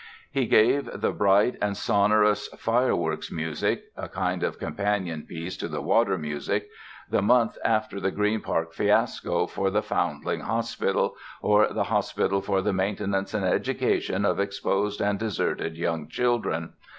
[0.31, 5.79] He gave the bright and sonorous "Fireworks Music" (a kind of companion piece to the
[5.83, 6.67] "Water Music")
[7.11, 12.63] the month after the Green Park fiasco for the Foundling Hospital, or "The Hospital for
[12.63, 16.73] the Maintenance and Education of Exposed and Deserted Young Children."